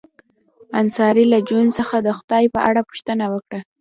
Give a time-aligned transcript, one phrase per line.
[0.79, 3.59] انصاري له جون څخه د خدای په اړه پوښتنه وکړه